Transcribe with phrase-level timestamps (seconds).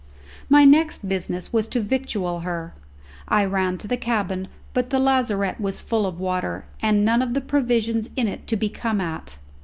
[0.49, 2.73] My next business was to victual her.
[3.27, 7.35] I ran to the cabin, but the lazarette was full of water, and none of
[7.35, 9.37] the provisions in it to be come at.